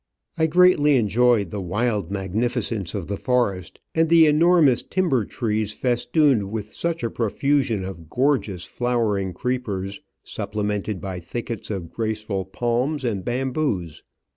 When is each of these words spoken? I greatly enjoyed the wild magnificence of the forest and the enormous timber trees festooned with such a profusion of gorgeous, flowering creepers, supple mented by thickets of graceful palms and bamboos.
I 0.35 0.47
greatly 0.47 0.95
enjoyed 0.97 1.51
the 1.51 1.61
wild 1.61 2.09
magnificence 2.09 2.91
of 2.95 3.05
the 3.05 3.17
forest 3.17 3.79
and 3.93 4.09
the 4.09 4.25
enormous 4.25 4.81
timber 4.81 5.25
trees 5.25 5.73
festooned 5.73 6.49
with 6.49 6.73
such 6.73 7.03
a 7.03 7.11
profusion 7.11 7.85
of 7.85 8.09
gorgeous, 8.09 8.65
flowering 8.65 9.31
creepers, 9.31 10.01
supple 10.23 10.63
mented 10.63 11.01
by 11.01 11.19
thickets 11.19 11.69
of 11.69 11.91
graceful 11.91 12.45
palms 12.45 13.05
and 13.05 13.23
bamboos. 13.23 14.01